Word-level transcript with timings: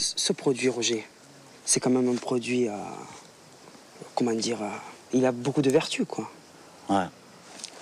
Ce 0.00 0.32
produit, 0.32 0.68
Roger, 0.68 1.04
c'est 1.64 1.80
quand 1.80 1.90
même 1.90 2.08
un 2.08 2.14
produit, 2.14 2.68
euh, 2.68 2.72
comment 4.14 4.32
dire, 4.32 4.62
euh, 4.62 4.68
il 5.12 5.26
a 5.26 5.32
beaucoup 5.32 5.60
de 5.60 5.70
vertus, 5.70 6.06
quoi. 6.08 6.30
Ouais. 6.88 7.06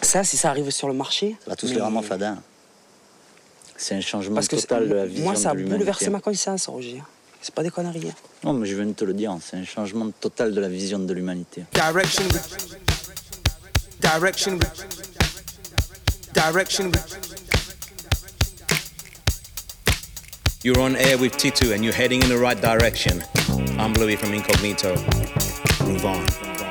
Ça, 0.01 0.25
si 0.25 0.39
ça 0.39 0.49
arrive 0.49 0.71
sur 0.71 0.89
le 0.89 0.95
marché... 0.95 1.37
Ça 1.45 1.51
va 1.51 1.57
tous 1.57 1.67
mais- 1.69 1.75
les 1.75 1.81
rendre 1.83 2.01
fadin. 2.03 2.39
C'est 3.77 3.97
un 3.97 4.01
changement 4.01 4.37
Parce 4.37 4.49
que 4.49 4.57
total 4.57 4.85
c'est- 4.85 4.89
de 4.89 4.95
la 4.95 5.05
vision 5.05 5.25
moi, 5.25 5.35
ça 5.37 5.51
a 5.51 5.53
de 5.53 5.59
l'humanité. 5.59 5.77
bouleversé 5.81 6.09
ma 6.09 6.21
conscience, 6.21 6.69
Roger. 6.69 7.03
C'est 7.43 7.55
pas 7.55 7.63
des 7.63 7.69
conneries. 7.71 8.09
hein. 8.09 8.15
Non, 8.45 8.55
mais 8.55 8.67
je 8.67 8.75
viens 8.77 8.87
de 8.87 8.93
te 8.95 9.05
le 9.05 9.13
dire, 9.13 9.37
c'est 9.45 9.59
un 9.59 9.65
changement 9.65 10.11
total 10.19 10.55
de 10.55 10.61
la 10.63 10.71
vision 10.71 10.99
de 10.99 11.13
l'humanité. 11.13 11.65
Direction. 11.75 12.25
Direction. 14.01 14.59
Direction. 16.33 16.91
You're 20.67 20.81
on 20.81 20.97
air 20.97 21.17
with 21.17 21.35
Titu 21.37 21.73
and 21.73 21.85
you're 21.85 21.95
heading 21.95 22.21
in 22.25 22.29
the 22.29 22.37
right 22.37 22.61
direction. 22.61 23.23
I'm 23.79 23.93
Bluey 23.93 24.17
from 24.17 24.35
Incognito. 24.35 24.97
Move 25.87 26.05
on. 26.05 26.27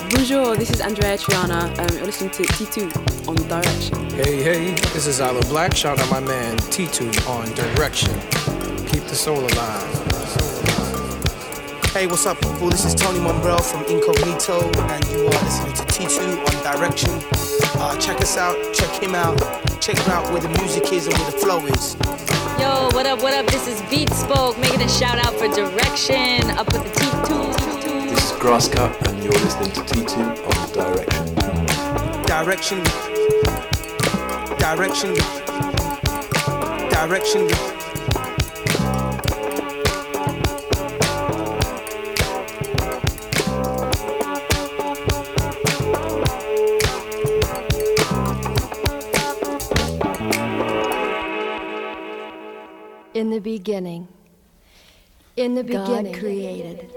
Bonjour, 0.09 0.57
this 0.57 0.69
is 0.69 0.81
Andreya 0.81 1.17
Triana. 1.17 1.71
Um, 1.79 1.95
you're 1.95 2.05
listening 2.05 2.31
to 2.31 2.43
T2 2.43 3.29
on 3.29 3.35
Direction. 3.47 4.09
Hey, 4.09 4.43
hey, 4.43 4.71
this 4.91 5.07
is 5.07 5.21
Isla 5.21 5.39
Black. 5.43 5.73
Shout 5.73 5.97
out 5.97 6.11
my 6.11 6.19
man 6.19 6.57
T2 6.57 7.25
on 7.29 7.45
Direction. 7.53 8.13
Keep 8.89 9.05
the 9.05 9.15
soul 9.15 9.39
alive. 9.39 9.93
Hey, 11.93 12.05
what's 12.07 12.25
up, 12.25 12.37
people? 12.41 12.69
This 12.69 12.83
is 12.83 12.95
Tony 12.95 13.19
Momrelle 13.19 13.63
from 13.63 13.85
Incognito, 13.85 14.59
and 14.91 15.07
you 15.07 15.25
are 15.25 15.43
listening 15.45 15.71
to 15.71 15.83
T2 15.83 16.45
on 16.45 16.75
Direction. 16.75 17.11
Uh, 17.79 17.97
check 17.97 18.19
us 18.19 18.35
out, 18.35 18.57
check 18.73 18.91
him 19.01 19.15
out, 19.15 19.39
check 19.79 19.97
him 19.97 20.11
out 20.11 20.29
where 20.33 20.41
the 20.41 20.49
music 20.59 20.91
is 20.91 21.07
and 21.07 21.17
where 21.17 21.31
the 21.31 21.37
flow 21.37 21.65
is. 21.67 22.24
Yo, 22.59 22.87
what 22.93 23.05
up, 23.05 23.21
what 23.21 23.33
up? 23.33 23.45
This 23.47 23.67
is 23.67 23.81
Beat 23.89 24.09
Spoke 24.13 24.57
making 24.57 24.81
a 24.81 24.87
shout 24.87 25.17
out 25.25 25.33
for 25.33 25.47
direction. 25.53 26.49
Up 26.51 26.71
with 26.71 26.83
the 26.83 26.89
T2. 27.01 28.09
This 28.09 28.31
is 28.31 28.37
Grasscut, 28.39 28.95
and 29.09 29.21
you're 29.21 29.33
listening 29.33 29.71
to 29.71 29.81
T2 29.81 30.15
on 30.47 30.55
Direction. 30.71 31.35
Direction. 32.25 32.83
Direction. 34.57 35.13
Direction. 36.89 37.74
In 53.15 53.29
the 53.29 53.39
beginning, 53.39 54.09
in 55.37 55.55
the 55.55 55.63
beginning, 55.63 56.11
God 56.11 56.19
created 56.19 56.91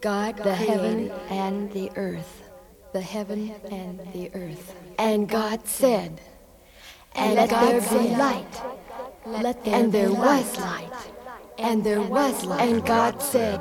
God 0.00 0.36
the 0.38 0.52
heaven 0.52 1.12
and 1.30 1.70
the 1.72 1.92
earth. 1.94 2.42
the 2.92 3.00
heaven 3.00 3.54
and 3.70 4.00
the 4.12 4.30
earth. 4.34 4.74
And 4.98 5.28
God 5.28 5.66
said, 5.68 6.20
And 7.14 7.34
Let 7.36 7.50
God 7.50 7.62
there 7.70 7.80
be 8.02 8.08
light. 8.16 8.54
Let 9.26 9.64
there 9.64 9.74
And 9.76 9.92
there 9.92 10.10
was 10.10 10.58
light. 10.58 10.90
light. 10.90 11.12
And 11.58 11.84
there 11.84 12.02
was 12.02 12.44
light. 12.44 12.60
And 12.68 12.84
God 12.84 13.22
said, 13.22 13.60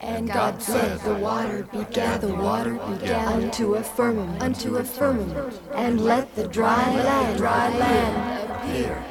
And 0.00 0.28
God 0.28 0.60
said, 0.60 1.00
the 1.00 1.14
water 1.14 1.64
began, 1.72 2.20
the 2.20 2.34
water 2.34 2.74
began 2.74 3.44
unto 3.44 3.74
a 3.76 3.82
firmament, 3.82 4.42
unto 4.42 4.76
a 4.76 4.84
firmament, 4.84 5.58
and 5.74 6.04
let 6.04 6.34
the 6.36 6.48
dry 6.48 6.84
land, 6.94 7.38
dry 7.38 7.68
land 7.78 8.50
appear. 8.50 9.02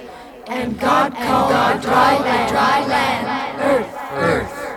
And 0.49 0.79
God 0.79 1.13
called 1.13 1.81
dry 1.83 2.17
land, 2.17 2.51
dry 2.51 2.87
land, 2.87 3.61
earth, 3.61 3.95
earth. 4.13 4.68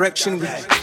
Direction. 0.00 0.38
We, 0.38 0.79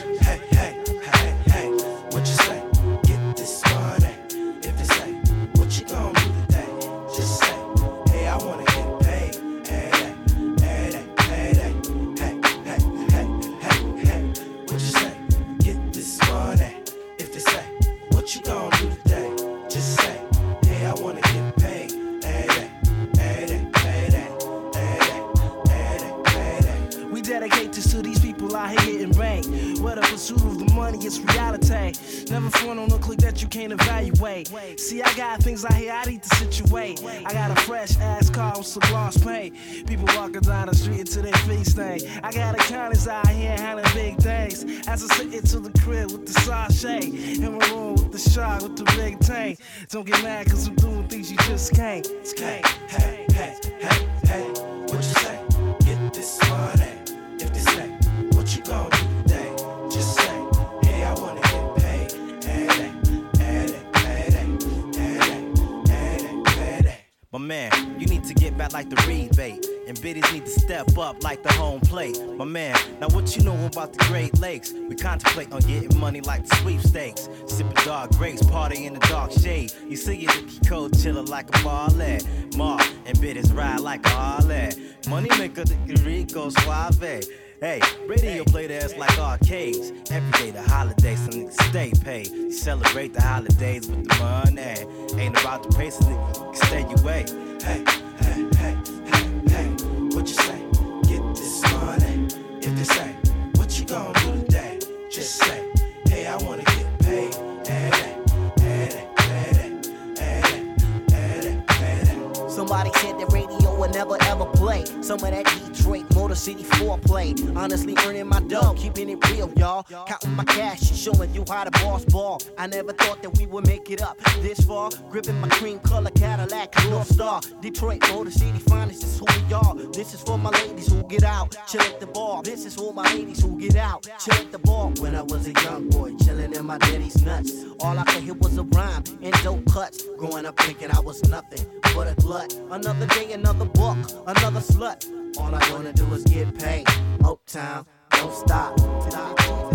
far. 124.78 124.90
Gripping 125.10 125.40
my 125.40 125.50
cream 125.50 125.80
color 125.80 126.12
Cadillac 126.12 126.74
North 126.90 127.12
Star. 127.12 127.42
Detroit 127.62 128.02
Motor 128.10 128.32
City 128.32 128.60
finest, 128.60 129.04
is 129.04 129.20
who 129.20 129.26
we 129.26 129.54
are. 129.54 129.76
This 129.92 130.14
is 130.14 130.22
for 130.22 130.38
my 130.38 130.52
ladies 130.52 130.88
who 130.92 131.04
get 131.04 131.24
out, 131.24 131.56
chill 131.68 131.82
at 131.82 132.00
the 132.00 132.08
bar. 132.08 132.44
This 132.44 132.66
is 132.66 132.76
for 132.76 132.94
my 132.94 133.04
ladies 133.14 133.42
who 133.42 133.60
get 133.60 133.76
out, 133.76 134.08
chill 134.20 134.36
at 134.36 134.52
the 134.52 134.60
bar. 134.60 134.92
When 135.00 135.16
I 135.16 135.22
was 135.22 135.48
a 135.48 135.54
young 135.66 135.90
boy, 135.90 136.16
chilling 136.24 136.54
in 136.54 136.66
my 136.66 136.78
daddy's 136.78 137.22
nuts. 137.24 137.52
All 137.80 137.98
I 137.98 138.04
could 138.04 138.24
hear 138.24 138.36
was 138.36 138.58
a 138.58 138.64
rhyme 138.64 139.04
and 139.22 139.34
dope 139.44 139.66
cuts. 139.72 140.04
Growing 140.18 140.46
up 140.46 140.58
thinking 140.60 140.92
I 140.92 141.00
was 141.00 141.28
nothing 141.30 141.66
but 141.96 142.08
a 142.08 142.16
glut. 142.16 142.54
Another 142.72 143.08
day, 143.08 143.34
another 143.34 143.66
book, 143.66 143.98
another 144.28 144.62
slut. 144.72 145.00
All 145.40 145.54
I 145.54 145.62
wanna 145.72 145.94
do 145.94 146.06
is 146.14 146.24
get 146.24 146.58
paid. 146.60 146.88
Uptown, 147.24 147.86
don't 148.12 148.34
stop. 148.34 148.80
Hey, 148.80 149.67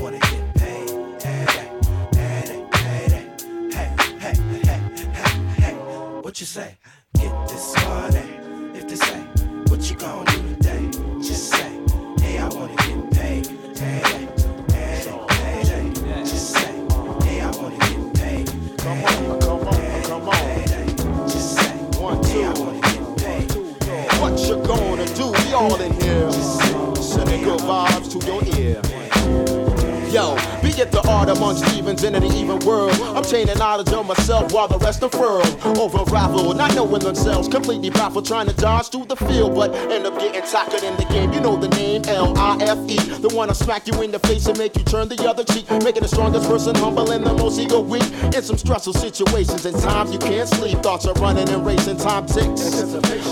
wanna 0.00 0.18
get 0.18 0.54
paid. 0.54 0.90
Hey, 1.22 1.46
hey, 1.54 1.76
hey, 2.14 3.16
hey, 3.72 3.88
hey, 4.20 4.34
hey. 5.56 5.74
What 6.22 6.38
you 6.40 6.46
say? 6.46 6.76
Get 7.14 7.48
this 7.48 7.74
money. 7.84 8.38
If 8.74 8.88
they 8.88 8.96
say, 8.96 9.20
what 9.68 9.88
you 9.90 9.96
gonna 9.96 10.30
do 10.30 10.54
today? 10.54 10.90
Just 11.18 11.50
say, 11.50 11.80
hey, 12.20 12.38
I 12.38 12.48
wanna 12.48 12.76
get 12.76 13.10
paid. 13.12 13.46
Hey, 13.78 14.02
hey, 14.04 14.28
hey, 14.70 15.02
hey. 15.04 15.14
hey, 15.30 15.64
hey. 15.64 16.24
Just 16.24 16.50
say, 16.50 16.72
hey, 17.24 17.40
I 17.40 17.50
wanna 17.56 17.78
get 17.78 18.14
paid. 18.14 18.46
Come 18.78 19.04
on, 19.04 19.40
come 19.40 19.68
on, 19.68 20.02
come 20.02 20.28
on. 20.28 21.28
Just 21.28 21.56
say, 21.56 21.70
one, 21.98 22.22
two. 22.22 22.28
Hey, 22.28 22.44
I 22.44 22.52
wanna 22.58 22.80
get 22.80 23.18
paid. 23.18 24.20
What 24.20 24.38
you 24.40 24.56
gonna 24.66 25.06
do? 25.14 25.32
We 25.44 25.52
all 25.54 25.80
in 25.80 25.92
here. 26.00 26.30
Sending 27.00 27.44
good 27.44 27.60
vibes 27.60 28.10
to 28.12 28.26
your 28.26 28.44
ear. 28.58 29.05
Yo, 30.10 30.34
be 30.62 30.68
it 30.80 30.92
the 30.92 31.02
art 31.08 31.28
among 31.28 31.56
Stevens 31.56 32.04
in 32.04 32.14
an 32.14 32.24
even 32.24 32.58
world. 32.60 32.92
I'm 33.14 33.24
chaining 33.24 33.58
knowledge 33.58 33.92
on 33.92 34.06
myself 34.06 34.52
while 34.52 34.68
the 34.68 34.78
rest 34.78 35.02
unfurl. 35.02 35.42
Over 35.78 36.04
raffle, 36.10 36.54
not 36.54 36.74
knowing 36.74 37.02
themselves, 37.02 37.48
completely 37.48 37.90
baffled, 37.90 38.24
trying 38.24 38.46
to 38.46 38.54
dodge 38.54 38.88
through 38.90 39.06
the 39.06 39.16
field, 39.16 39.54
but 39.54 39.74
end 39.90 40.06
up 40.06 40.18
getting 40.18 40.42
tackled 40.42 40.82
in 40.84 40.96
the 40.96 41.04
game. 41.06 41.32
You 41.32 41.40
know 41.40 41.56
the 41.56 41.68
name 41.68 42.02
L 42.06 42.36
I 42.38 42.56
F 42.62 42.78
E, 42.88 42.96
the 43.18 43.28
one 43.34 43.48
to 43.48 43.54
smack 43.54 43.86
you 43.88 44.00
in 44.02 44.12
the 44.12 44.20
face 44.20 44.46
and 44.46 44.56
make 44.56 44.76
you 44.76 44.84
turn 44.84 45.08
the 45.08 45.16
other 45.28 45.44
cheek, 45.44 45.68
making 45.82 46.02
the 46.02 46.08
strongest 46.08 46.48
person 46.48 46.74
humble 46.76 47.10
and 47.10 47.26
the 47.26 47.34
most 47.34 47.58
ego 47.58 47.80
weak. 47.80 48.06
In 48.34 48.42
some 48.42 48.56
stressful 48.56 48.94
situations 48.94 49.66
and 49.66 49.76
times 49.80 50.12
you 50.12 50.18
can't 50.18 50.48
sleep, 50.48 50.78
thoughts 50.82 51.06
are 51.06 51.14
running 51.14 51.48
and 51.48 51.66
racing. 51.66 51.96
Time 51.96 52.26
ticks 52.26 52.82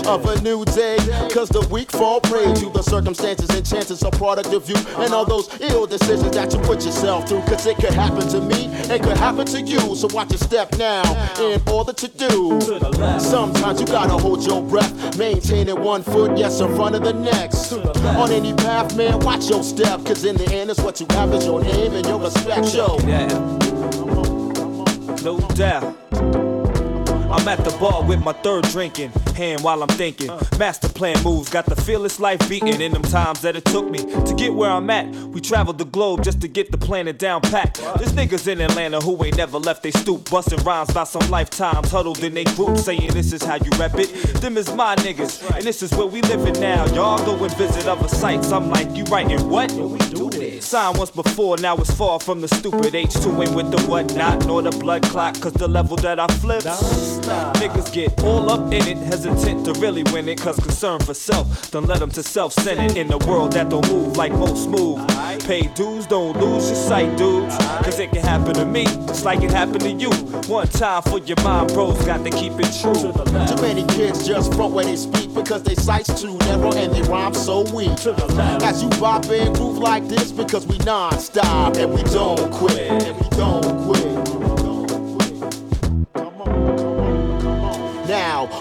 of 0.05 0.25
a 0.25 0.41
new 0.41 0.65
day, 0.65 0.97
cause 1.31 1.49
the 1.49 1.65
weak 1.71 1.91
fall 1.91 2.19
prey 2.19 2.53
to 2.55 2.69
the 2.71 2.81
circumstances 2.81 3.49
and 3.49 3.65
chances 3.65 4.03
are 4.03 4.11
product 4.11 4.53
of 4.53 4.69
you 4.69 4.75
and 4.97 5.13
all 5.13 5.25
those 5.25 5.49
ill 5.61 5.85
decisions 5.87 6.35
that 6.35 6.53
you 6.53 6.59
put 6.65 6.83
yourself 6.83 7.29
through. 7.29 7.41
Cause 7.41 7.65
it 7.65 7.77
could 7.77 7.93
happen 7.93 8.27
to 8.29 8.41
me, 8.41 8.67
it 8.93 9.01
could 9.03 9.17
happen 9.17 9.45
to 9.47 9.61
you. 9.61 9.95
So 9.95 10.07
watch 10.13 10.31
your 10.31 10.39
step 10.39 10.75
now 10.77 11.03
in 11.39 11.61
order 11.69 11.93
to 11.93 12.07
do. 12.07 12.59
Sometimes 13.19 13.79
you 13.79 13.87
gotta 13.87 14.17
hold 14.17 14.45
your 14.45 14.61
breath, 14.61 15.17
maintaining 15.17 15.79
one 15.81 16.03
foot, 16.03 16.37
yes, 16.37 16.59
in 16.59 16.75
front 16.75 16.95
of 16.95 17.03
the 17.03 17.13
next. 17.13 17.71
On 17.73 18.31
any 18.31 18.53
path, 18.53 18.95
man, 18.97 19.19
watch 19.19 19.49
your 19.49 19.63
step. 19.63 20.03
Cause 20.05 20.25
in 20.25 20.35
the 20.35 20.51
end, 20.51 20.69
it's 20.69 20.81
what 20.81 20.99
you 20.99 21.07
have 21.11 21.33
is 21.33 21.45
your 21.45 21.61
name 21.61 21.93
and 21.93 22.05
your 22.05 22.19
respect. 22.19 22.73
Yo. 22.73 22.97
Yeah. 23.07 23.27
No 25.23 25.39
doubt. 25.55 26.44
I'm 27.35 27.45
at 27.49 27.63
the 27.65 27.77
bar 27.79 28.01
with 28.01 28.23
my 28.23 28.31
third 28.31 28.63
drinking 28.69 29.11
hand 29.35 29.61
while 29.61 29.83
I'm 29.83 29.89
thinking. 29.89 30.31
Master 30.57 30.87
plan 30.87 31.21
moves, 31.21 31.49
got 31.49 31.65
the 31.65 31.75
fearless 31.75 32.17
life 32.17 32.39
beating 32.47 32.79
in 32.79 32.93
them 32.93 33.01
times 33.01 33.41
that 33.41 33.57
it 33.57 33.65
took 33.65 33.89
me 33.89 33.97
to 33.99 34.33
get 34.37 34.53
where 34.53 34.71
I'm 34.71 34.89
at. 34.89 35.13
We 35.13 35.41
traveled 35.41 35.77
the 35.77 35.85
globe 35.85 36.23
just 36.23 36.39
to 36.41 36.47
get 36.47 36.71
the 36.71 36.77
planet 36.77 37.19
down 37.19 37.41
packed. 37.41 37.81
There's 37.97 38.13
niggas 38.13 38.47
in 38.47 38.61
Atlanta 38.61 39.01
who 39.01 39.21
ain't 39.25 39.35
never 39.35 39.59
left 39.59 39.83
they 39.83 39.91
stoop, 39.91 40.29
busting 40.29 40.63
rhymes 40.63 40.91
about 40.91 41.09
some 41.09 41.29
lifetimes 41.29 41.91
huddled 41.91 42.23
in 42.23 42.33
they 42.33 42.45
group, 42.45 42.77
saying 42.77 43.11
this 43.11 43.33
is 43.33 43.43
how 43.43 43.55
you 43.55 43.69
rep 43.77 43.95
it. 43.95 44.13
Them 44.39 44.55
is 44.55 44.73
my 44.73 44.95
niggas, 44.95 45.55
and 45.55 45.63
this 45.65 45.83
is 45.83 45.91
where 45.93 46.07
we 46.07 46.21
living 46.21 46.59
now. 46.61 46.85
Y'all 46.93 47.23
go 47.25 47.43
and 47.43 47.53
visit 47.57 47.85
other 47.85 48.07
sites. 48.07 48.53
I'm 48.53 48.69
like, 48.69 48.89
you 48.95 49.03
writing 49.05 49.49
what? 49.49 49.69
Signed 50.61 50.97
once 50.97 51.11
before, 51.11 51.57
now 51.57 51.75
it's 51.77 51.91
far 51.91 52.19
from 52.19 52.41
the 52.41 52.47
stupid 52.47 52.93
H2 52.93 53.47
ain't 53.47 53.55
with 53.55 53.71
the 53.71 53.81
whatnot, 53.83 54.45
nor 54.45 54.61
the 54.61 54.71
blood 54.71 55.03
clot, 55.03 55.39
cause 55.41 55.53
the 55.53 55.67
level 55.67 55.97
that 55.97 56.19
I 56.19 56.27
flip. 56.27 56.63
Niggas 56.63 57.91
get 57.91 58.23
all 58.23 58.49
up 58.49 58.71
in 58.71 58.87
it, 58.87 58.97
hesitant 58.97 59.65
to 59.65 59.73
really 59.73 60.03
win 60.11 60.29
it, 60.29 60.39
cause 60.39 60.57
concern 60.59 60.99
for 60.99 61.13
self 61.13 61.71
done 61.71 61.85
led 61.85 61.99
them 61.99 62.11
to 62.11 62.23
self 62.23 62.53
centered 62.53 62.97
in 62.97 63.11
a 63.11 63.17
world 63.19 63.53
that 63.53 63.69
don't 63.69 63.87
move 63.91 64.17
like 64.17 64.31
most 64.31 64.69
move. 64.69 65.05
Pay 65.45 65.67
dues, 65.75 66.05
don't 66.07 66.37
lose 66.39 66.67
your 66.67 66.75
sight, 66.75 67.17
dudes, 67.17 67.55
cause 67.83 67.99
it 67.99 68.11
can 68.11 68.21
happen 68.21 68.53
to 68.55 68.65
me, 68.65 68.85
just 69.07 69.25
like 69.25 69.41
it 69.41 69.51
happened 69.51 69.81
to 69.81 69.91
you. 69.91 70.11
One 70.47 70.67
time 70.67 71.01
for 71.03 71.19
your 71.19 71.41
mind, 71.43 71.73
bros, 71.73 72.03
got 72.05 72.23
to 72.23 72.29
keep 72.29 72.53
it 72.55 72.71
true. 72.81 72.93
Too 72.93 73.61
many 73.61 73.83
kids 73.95 74.27
just 74.27 74.53
front 74.53 74.73
where 74.73 74.85
they 74.85 74.95
speak 74.95 75.33
because 75.33 75.63
they 75.63 75.75
sights 75.75 76.21
too 76.21 76.37
narrow 76.39 76.73
and 76.73 76.93
they 76.93 77.01
rhyme 77.03 77.33
so 77.33 77.61
weak. 77.73 77.91
As 78.63 78.81
you 78.81 78.89
bop 79.01 79.25
and 79.25 79.55
groove 79.55 79.77
like 79.77 80.07
this 80.07 80.31
because 80.45 80.67
we 80.67 80.77
non-stop 80.79 81.75
and 81.77 81.93
we 81.93 82.03
don't 82.03 82.51
quit. 82.51 82.77
And 82.77 83.17
we 83.19 83.29
don't 83.29 83.85
quit. 83.85 84.14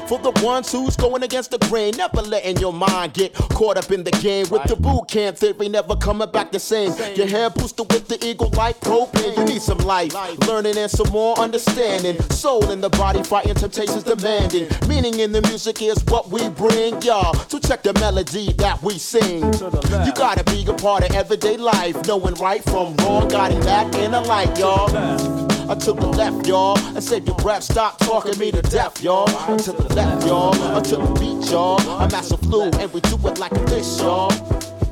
For 0.08 0.18
the 0.18 0.32
ones 0.44 0.70
who's 0.70 0.96
going 0.96 1.22
against 1.22 1.50
the 1.50 1.58
grain, 1.58 1.94
never 1.96 2.22
letting 2.22 2.58
your 2.58 2.72
mind 2.72 3.14
get 3.14 3.34
caught 3.34 3.76
up 3.76 3.90
in 3.90 4.04
the 4.04 4.10
game 4.10 4.48
with 4.50 4.64
the 4.64 4.76
boot 4.76 5.08
camp 5.08 5.36
theory, 5.36 5.68
never 5.68 5.96
coming 5.96 6.30
back 6.30 6.52
the 6.52 6.58
same. 6.58 6.92
Your 7.16 7.26
hair 7.26 7.50
boosted 7.50 7.90
with 7.92 8.08
the 8.08 8.24
eagle 8.24 8.50
like 8.56 8.80
propane. 8.80 9.36
You 9.36 9.44
need 9.44 9.62
some 9.62 9.78
life, 9.78 10.12
learning 10.46 10.76
and 10.76 10.90
some 10.90 11.10
more 11.10 11.38
understanding. 11.38 12.20
Soul 12.30 12.70
in 12.70 12.80
the 12.80 12.90
body, 12.90 13.22
fighting 13.22 13.54
temptations 13.54 14.02
demanding. 14.02 14.68
Meaning 14.88 15.20
in 15.20 15.32
the 15.32 15.42
music 15.42 15.82
is 15.82 16.02
what 16.06 16.30
we 16.30 16.48
bring, 16.48 17.00
y'all. 17.02 17.34
So 17.48 17.58
check 17.58 17.82
the 17.82 17.92
melody 17.94 18.52
that 18.54 18.82
we 18.82 18.98
sing. 18.98 19.44
You 19.44 20.12
gotta 20.14 20.44
be 20.44 20.64
a 20.66 20.74
part 20.74 21.04
of 21.04 21.14
everyday 21.14 21.56
life, 21.56 22.06
knowing 22.06 22.34
right 22.34 22.62
from 22.64 22.96
wrong, 22.98 23.28
guiding 23.28 23.60
that 23.60 23.94
inner 23.96 24.20
light, 24.20 24.58
y'all. 24.58 25.53
I 25.68 25.74
to 25.74 25.92
the 25.92 26.06
left, 26.08 26.46
y'all, 26.46 26.78
and 26.78 27.02
save 27.02 27.26
your 27.26 27.36
breath. 27.36 27.62
Stop 27.62 27.98
talking 27.98 28.38
me 28.38 28.50
to 28.52 28.62
death, 28.62 29.02
y'all. 29.02 29.28
I 29.28 29.56
to 29.56 29.72
the 29.72 29.94
left, 29.94 30.26
y'all, 30.26 30.54
I 30.54 30.80
to 30.80 30.96
the 30.96 31.06
beat, 31.18 31.50
y'all. 31.50 31.80
I'm 31.80 32.10
master 32.12 32.36
flu, 32.36 32.64
and 32.64 32.92
we 32.92 33.00
do 33.00 33.16
it 33.26 33.38
like 33.38 33.52
this, 33.66 34.00
y'all. 34.00 34.30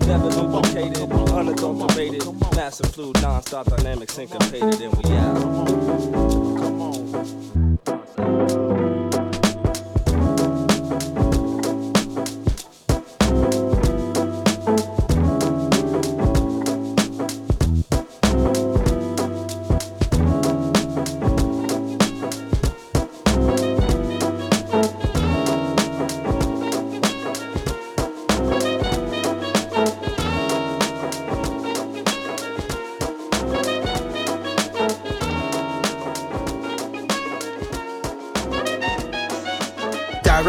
Never 0.07 0.31
duplicated, 0.31 1.13
unadulterated, 1.13 2.25
massive 2.57 2.91
fluid, 2.93 3.21
non-stop 3.23 3.67
dynamic, 3.67 4.11
syncopated, 4.11 4.81
and 4.81 4.95
we 4.95 5.17
out. 5.17 5.37
Come 6.59 6.81
on. 6.81 6.93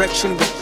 Direction. 0.06 0.53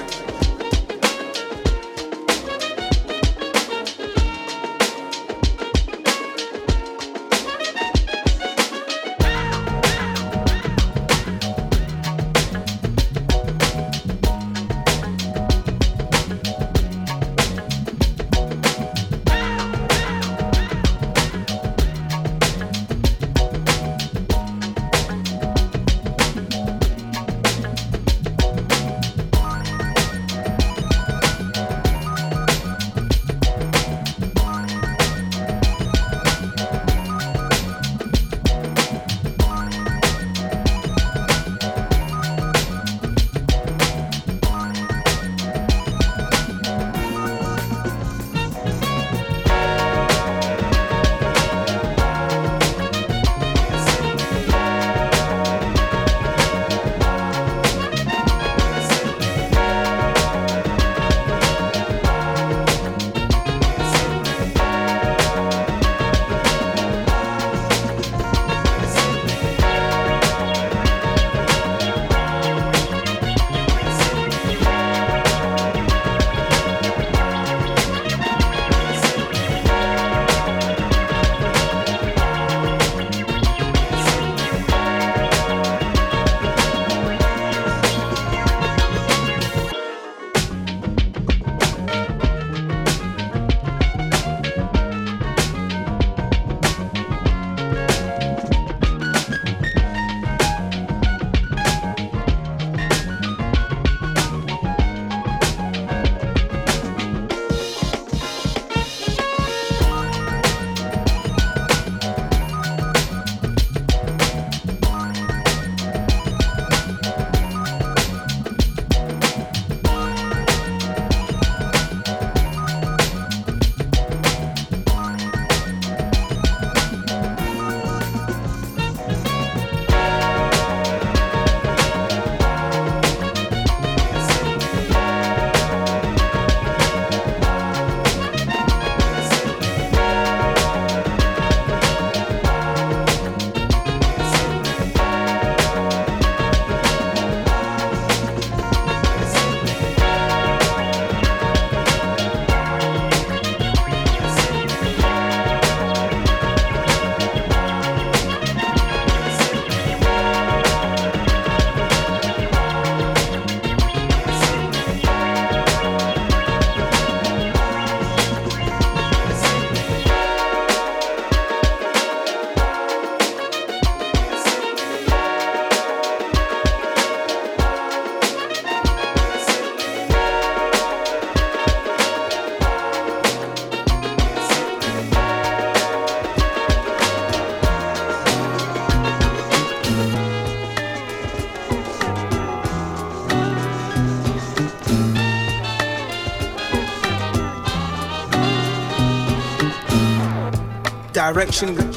Direction. 201.22 201.91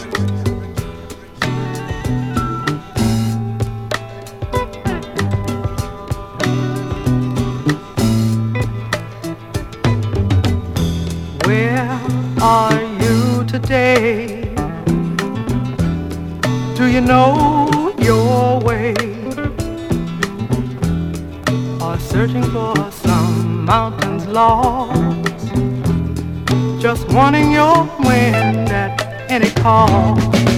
好。 29.65 30.54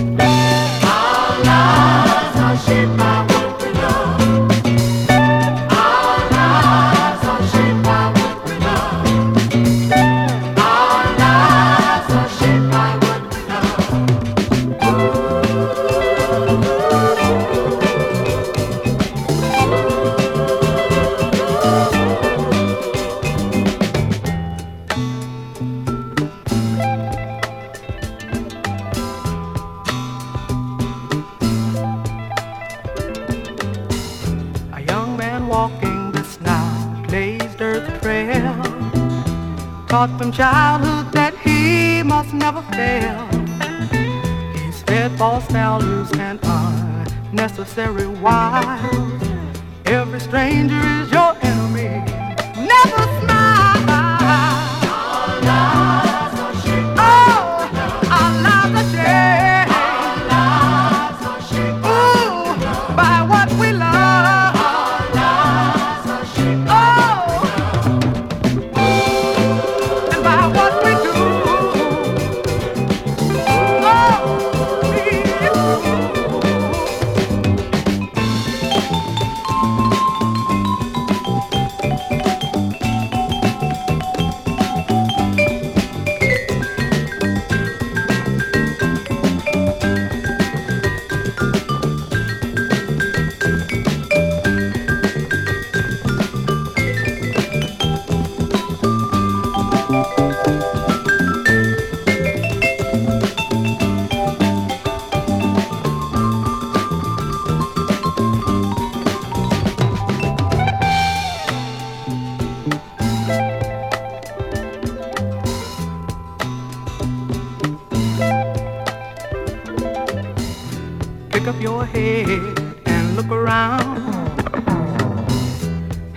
up 121.48 121.62
your 121.62 121.86
head 121.86 122.60
and 122.86 123.16
look 123.16 123.30
around. 123.30 123.98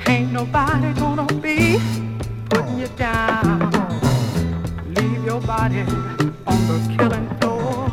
Ain't 0.09 0.33
nobody 0.33 0.93
gonna 0.95 1.27
be 1.35 1.79
putting 2.49 2.81
you 2.81 2.89
down. 2.97 3.71
Leave 4.93 5.25
your 5.25 5.41
body 5.43 5.83
on 6.47 6.61
the 6.67 6.95
killing 6.97 7.29
floor. 7.39 7.89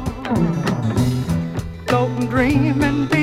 Floating, 1.88 2.28
dreaming. 2.28 3.17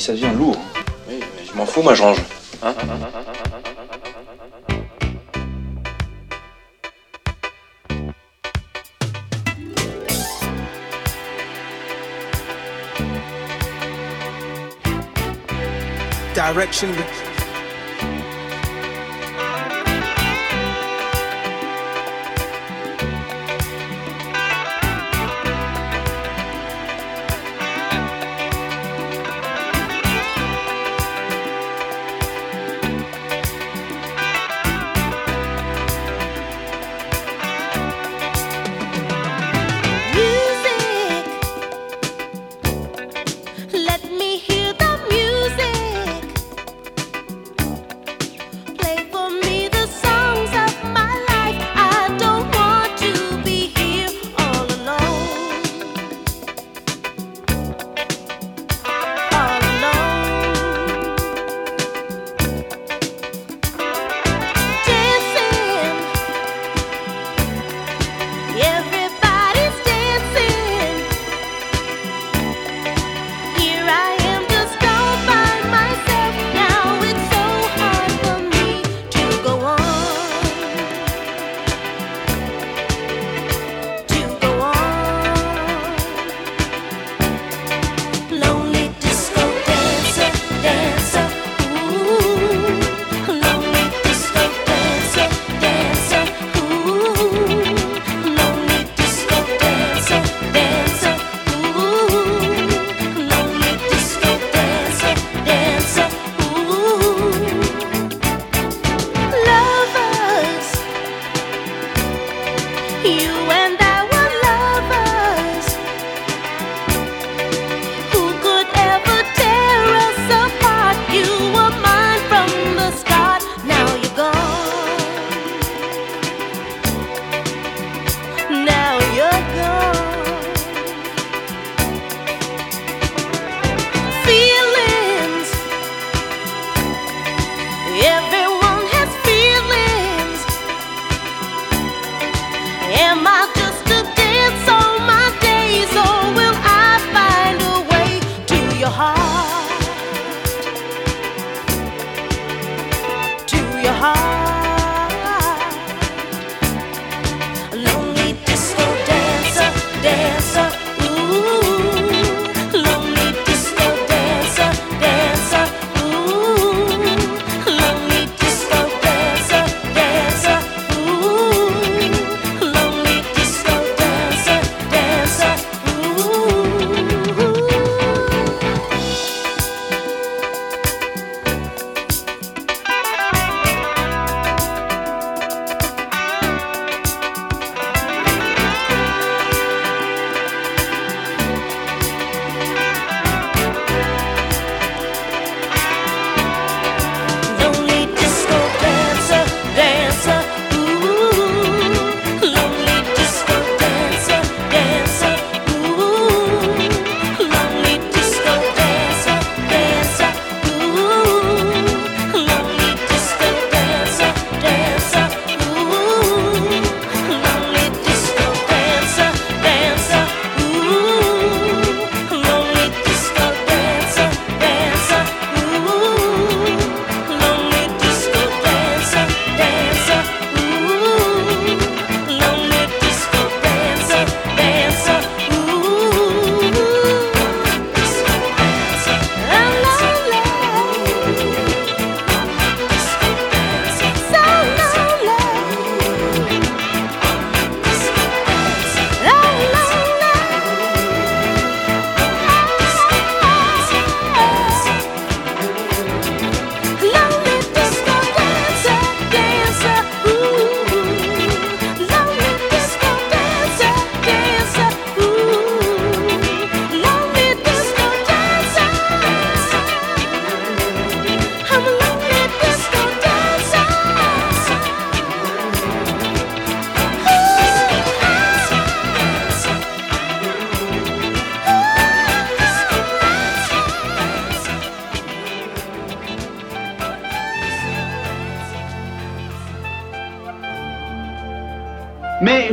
puis 0.00 0.06
ça 0.06 0.12
devient 0.12 0.34
lourd. 0.34 0.56
Oui, 1.08 1.20
mais 1.36 1.46
je 1.46 1.54
m'en 1.54 1.66
fous, 1.66 1.82
moi 1.82 1.94
je 1.94 2.02
range. 2.02 2.16
Hein 2.62 2.74
Direction 16.34 16.88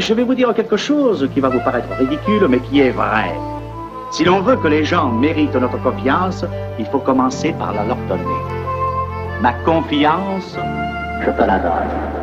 je 0.07 0.13
vais 0.13 0.23
vous 0.23 0.35
dire 0.35 0.53
quelque 0.53 0.77
chose 0.77 1.29
qui 1.33 1.41
va 1.41 1.49
vous 1.49 1.59
paraître 1.59 1.89
ridicule, 1.99 2.47
mais 2.47 2.59
qui 2.59 2.79
est 2.79 2.91
vrai. 2.91 3.35
Si 4.11 4.23
l'on 4.23 4.39
veut 4.39 4.55
que 4.55 4.69
les 4.69 4.85
gens 4.85 5.09
méritent 5.09 5.55
notre 5.55 5.81
confiance, 5.83 6.45
il 6.79 6.85
faut 6.85 6.99
commencer 6.99 7.51
par 7.59 7.73
la 7.73 7.83
leur 7.83 7.97
donner. 8.07 8.41
Ma 9.41 9.51
confiance, 9.65 10.57
je 11.25 11.31
te 11.31 11.41
la 11.41 11.59
donne. 11.59 12.16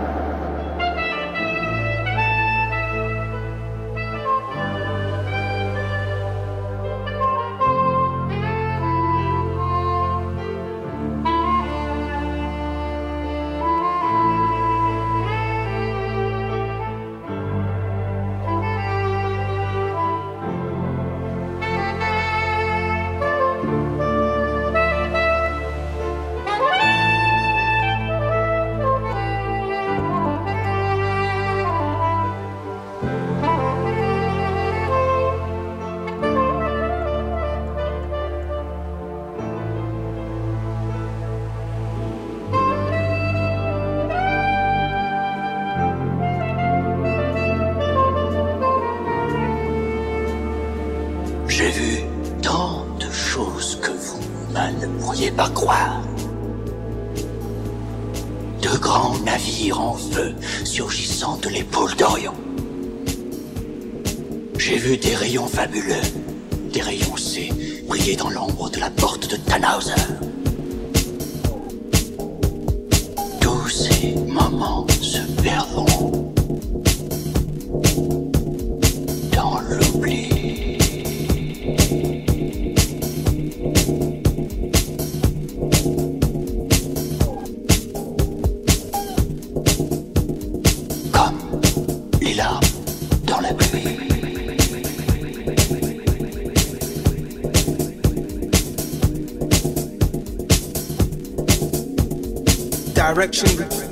direction. 103.15 103.84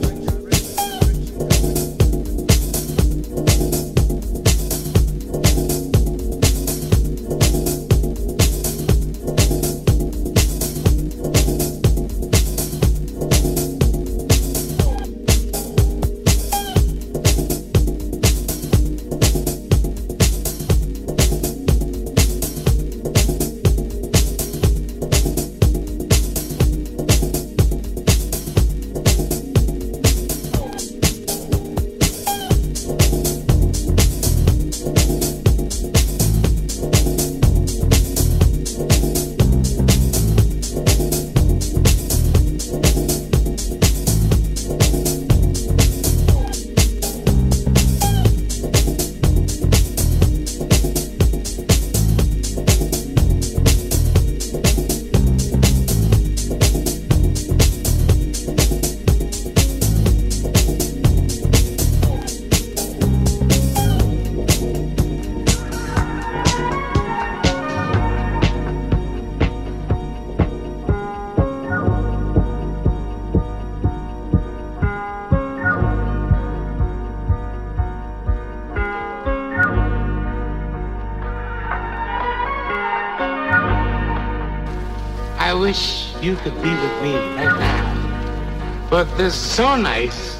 Could 86.42 86.54
be 86.56 86.70
with 86.70 87.02
me 87.02 87.14
right 87.36 87.56
now. 87.58 88.88
But 88.90 89.04
this 89.16 89.34
is 89.34 89.40
so 89.40 89.76
nice, 89.76 90.36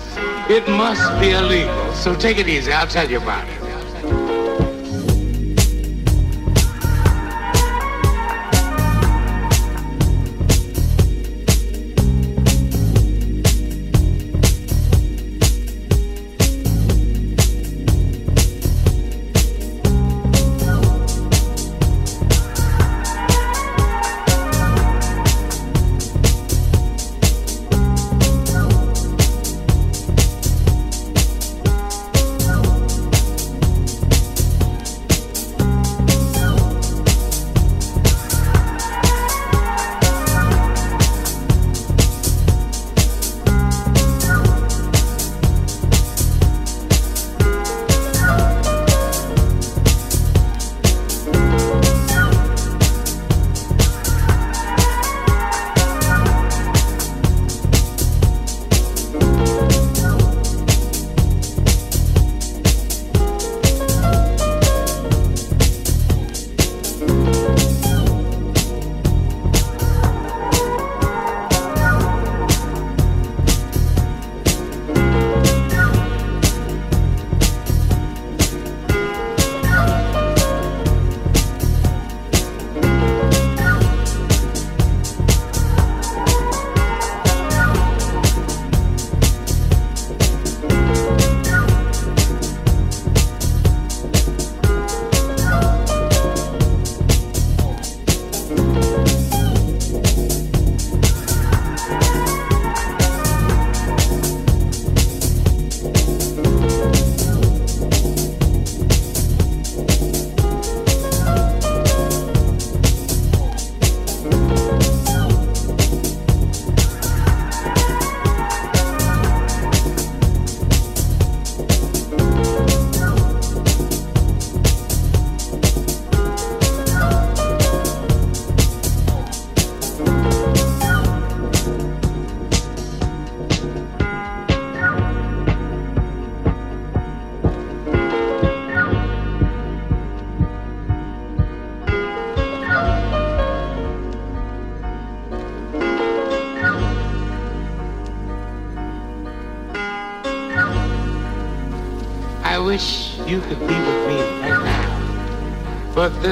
it 0.50 0.68
must 0.68 1.08
be 1.20 1.30
illegal. 1.30 1.92
So 1.94 2.16
take 2.16 2.38
it 2.38 2.48
easy. 2.48 2.72
I'll 2.72 2.88
tell 2.88 3.08
you 3.08 3.18
about 3.18 3.48
it. 3.48 3.61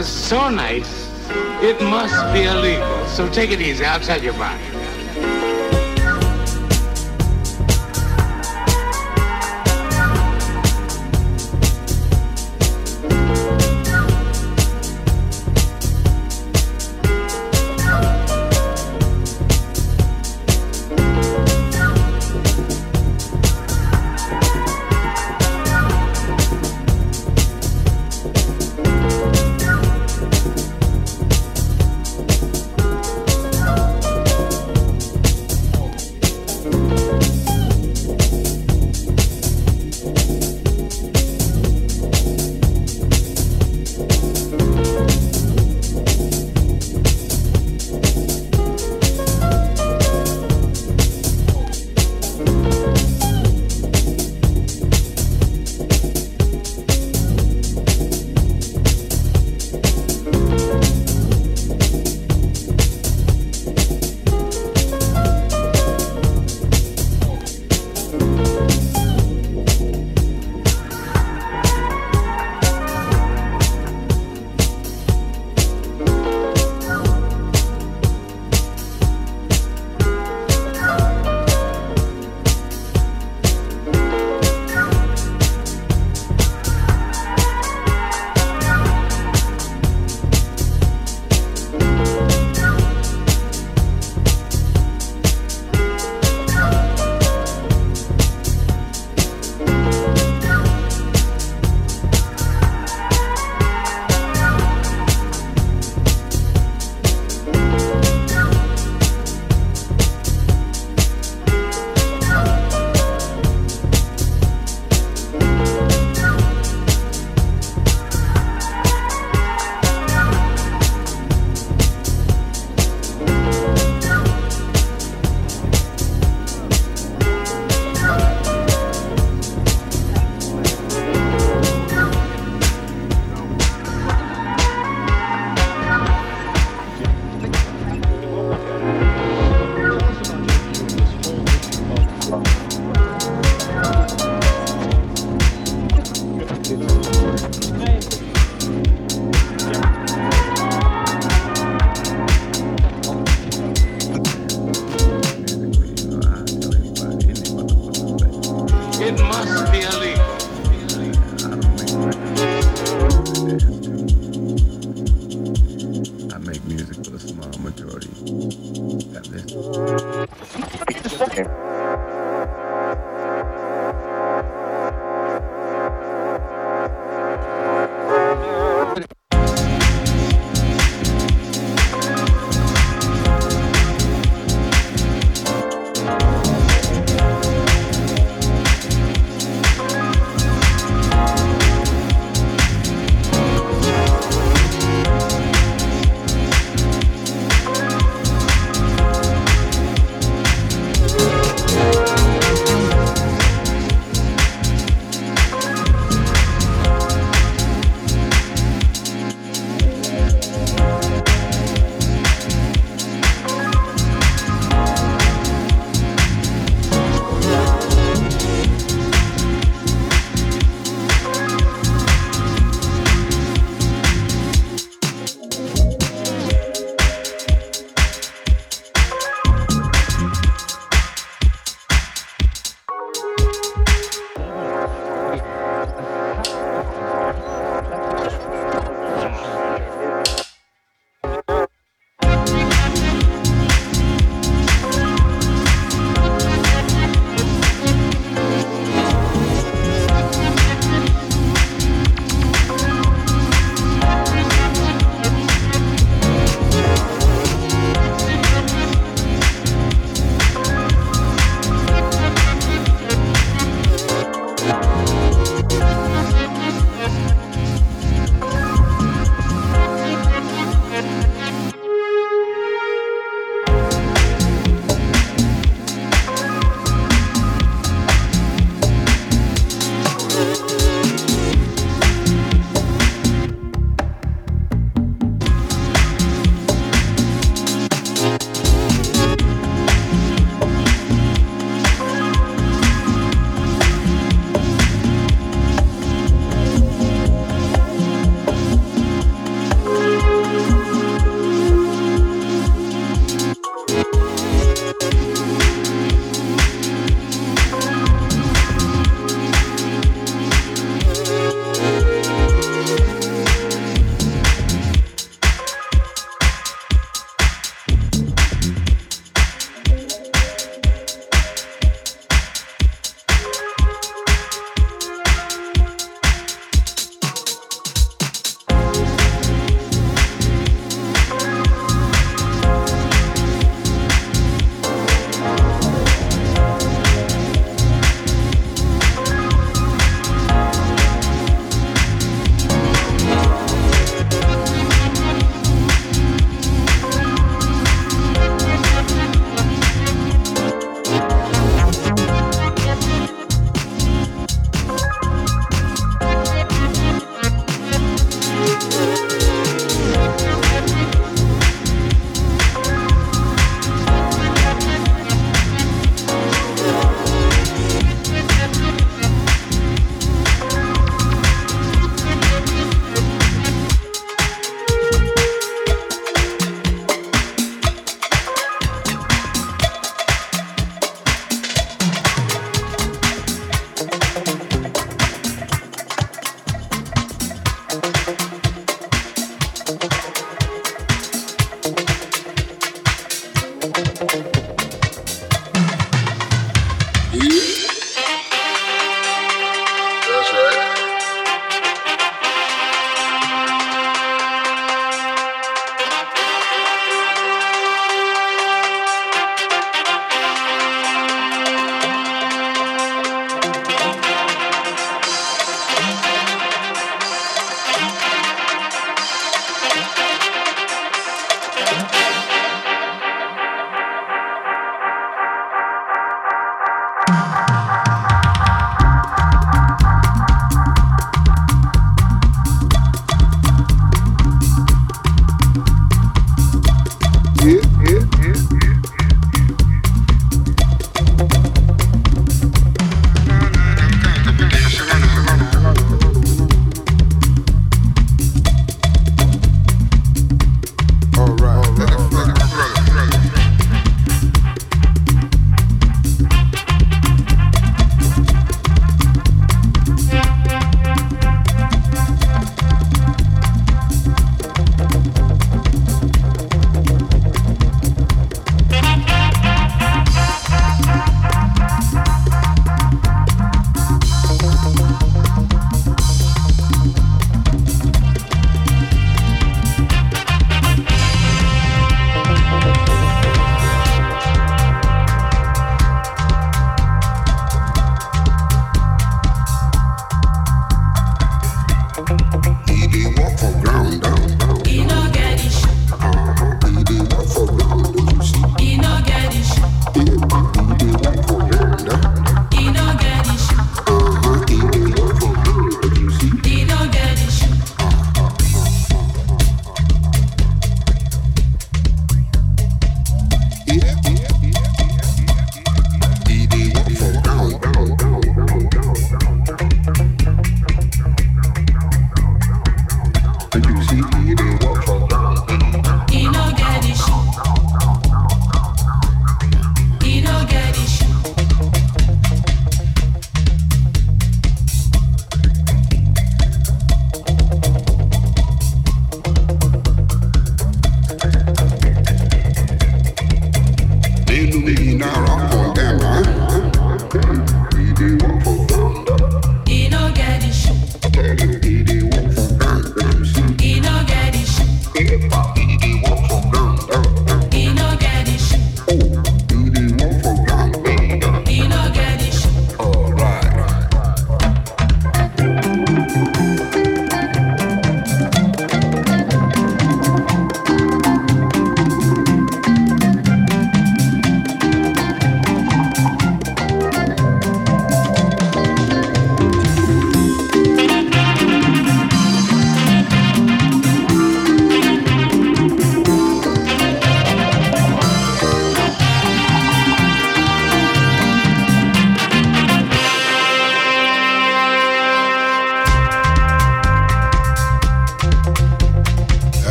This 0.00 0.08
so 0.08 0.48
nice, 0.48 1.10
it 1.60 1.78
must 1.82 2.32
be 2.32 2.44
illegal. 2.44 3.06
So 3.06 3.28
take 3.28 3.50
it 3.50 3.60
easy. 3.60 3.84
I'll 3.84 4.00
tell 4.00 4.22
you 4.22 4.32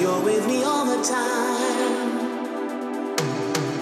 You're 0.00 0.20
with 0.22 0.46
me 0.46 0.62
all 0.62 0.84
the 0.86 1.02
time. 1.02 2.36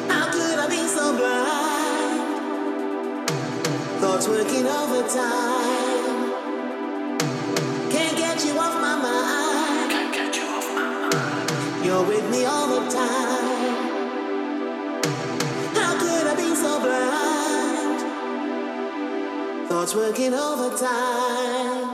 How 0.08 0.32
could 0.32 0.58
I 0.58 0.66
be 0.66 0.86
so 0.88 1.14
blind? 1.14 2.20
Thoughts 4.00 4.26
working 4.26 4.66
overtime. 4.66 6.32
Can't 7.90 8.16
get 8.16 8.42
you 8.46 8.58
off 8.58 8.80
my 8.80 8.96
mind. 8.96 9.90
Can't 9.92 10.14
get 10.14 10.34
you 10.36 10.46
off 10.56 10.74
my 10.74 10.88
mind. 11.12 11.84
You're 11.84 12.04
with 12.06 12.30
me 12.30 12.46
all 12.46 12.66
the 12.66 12.88
time. 12.90 13.76
How 15.74 15.98
could 16.00 16.26
I 16.26 16.34
be 16.34 16.54
so 16.54 16.80
blind? 16.80 18.00
Thoughts 19.68 19.94
working 19.94 20.32
overtime. 20.32 21.86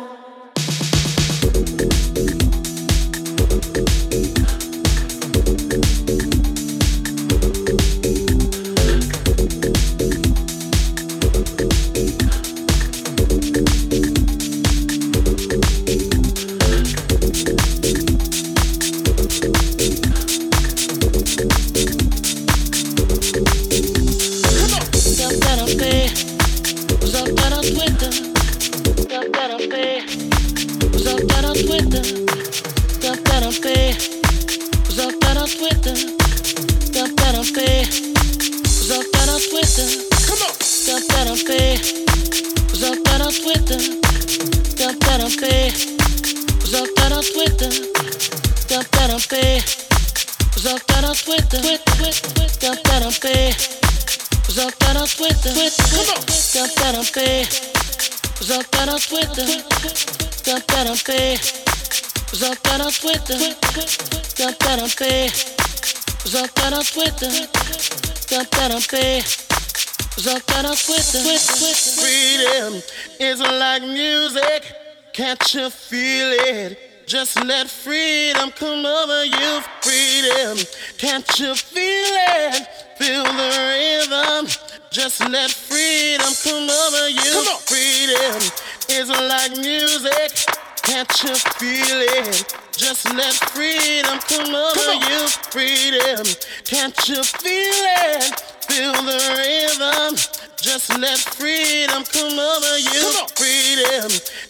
Freedom 71.53 72.83
is 73.21 73.41
like 73.41 73.83
music. 73.83 74.65
Can't 75.13 75.55
you 75.55 75.69
feel 75.69 76.29
it? 76.33 76.79
Just 77.07 77.45
let 77.45 77.69
freedom 77.69 78.51
come 78.53 78.87
over 78.87 79.25
you. 79.25 79.61
Freedom, 79.83 80.57
can't 80.97 81.29
you 81.39 81.55
feel 81.55 82.15
it? 82.15 82.67
Feel 82.97 83.25
the 83.25 84.09
rhythm. 84.09 84.47
Just 84.91 85.21
let 85.29 85.51
freedom 85.51 86.33
come 86.43 86.71
over 86.71 87.09
you. 87.09 87.45
Freedom 87.69 88.41
is 88.89 89.11
like 89.11 89.57
music. 89.59 90.47
Can't 90.83 91.23
you 91.23 91.35
feel 91.35 92.01
it? 92.01 92.57
Just 92.77 93.13
let 93.15 93.35
freedom 93.35 94.19
come 94.21 94.55
over 94.55 94.95
you. 94.95 95.29
Freedom, 95.51 96.27
can't 96.65 97.09
you 97.09 97.23
feel 97.23 97.85
it? 98.09 98.41
Feel 98.69 98.93
the 98.93 99.21
rhythm. 99.37 100.42
Just 100.63 100.97
let 100.97 101.19
freedom 101.19 102.05
come 102.05 102.39
over 102.39 102.79
you. 102.79 103.03
Freedom 103.35 104.07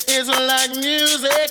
is 0.09 0.29
like 0.29 0.69
music. 0.77 1.51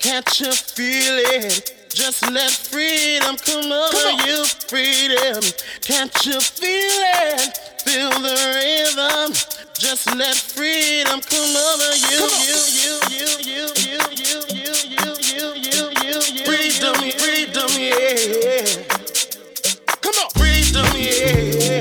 Can't 0.00 0.40
you 0.40 0.50
feel 0.50 1.14
it? 1.38 1.76
Just 1.94 2.28
let 2.28 2.50
freedom 2.50 3.36
come 3.36 3.70
over 3.70 4.10
you. 4.26 4.44
Freedom, 4.66 5.40
can't 5.82 6.26
you 6.26 6.40
feel 6.40 7.00
it? 7.22 7.56
Feel 7.84 8.10
the 8.10 8.34
rhythm. 8.58 9.32
Just 9.78 10.12
let 10.16 10.34
freedom 10.34 11.20
come 11.20 11.54
over 11.54 11.94
you. 12.10 12.26
You, 12.50 12.58
you, 12.82 12.98
you, 13.14 13.28
you, 13.46 13.70
you, 13.78 14.00
you, 14.10 14.42
you, 14.50 14.74
you, 14.90 15.14
you, 15.22 15.54
you, 15.54 15.86
you, 16.02 16.18
you. 16.34 16.44
Freedom, 16.44 16.96
freedom, 17.14 17.70
yeah. 17.78 18.66
Come 20.02 20.16
on, 20.18 20.30
freedom, 20.34 20.88
yeah. 20.96 21.79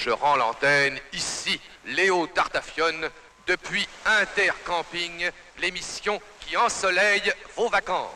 Je 0.00 0.10
rends 0.10 0.36
l'antenne 0.36 0.98
ici, 1.12 1.60
Léo 1.86 2.26
Tartafione, 2.28 3.10
depuis 3.46 3.86
Intercamping, 4.06 5.30
l'émission 5.58 6.20
qui 6.40 6.56
ensoleille 6.56 7.32
vos 7.54 7.68
vacances. 7.68 8.10